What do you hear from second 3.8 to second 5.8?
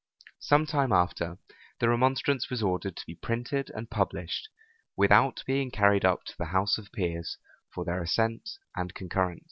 published, without being